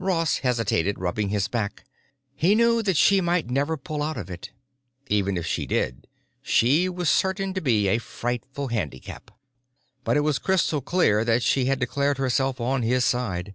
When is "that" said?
2.82-2.96, 11.24-11.44